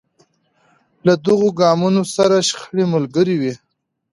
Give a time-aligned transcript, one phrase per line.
[1.05, 3.53] له دغو ګامونو سره شخړې ملګرې وې.